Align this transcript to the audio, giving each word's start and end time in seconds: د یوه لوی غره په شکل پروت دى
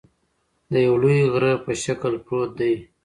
د 0.71 0.73
یوه 0.85 0.97
لوی 1.03 1.19
غره 1.33 1.53
په 1.65 1.71
شکل 1.83 2.13
پروت 2.25 2.51
دى 2.59 2.73